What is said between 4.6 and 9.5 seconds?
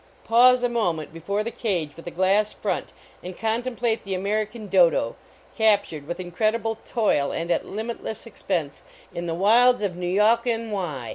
Dodo, captured with incredible toil and at limitless expense in the